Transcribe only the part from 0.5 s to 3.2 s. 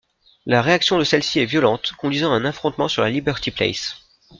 réaction de celle-ci est violente, conduisant à un affrontement sur la